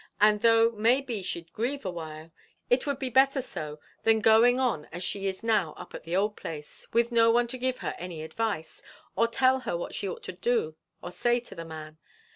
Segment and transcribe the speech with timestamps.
[0.19, 2.31] And though, maybe, she'd grieve awhile,
[2.71, 6.15] it would be better so than going on as she is now up at the
[6.15, 8.81] old place, with no one to give her any advice,
[9.15, 11.99] or tell her what she ought to do or say to the man.